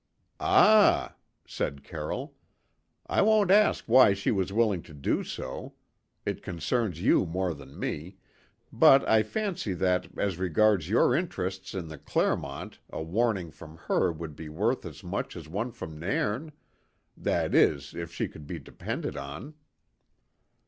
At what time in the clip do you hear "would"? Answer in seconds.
14.11-14.35